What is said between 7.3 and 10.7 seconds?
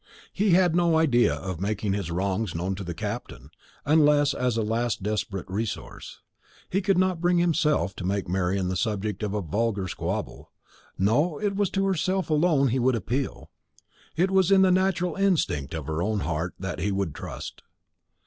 himself to make Marian the subject of a vulgar squabble.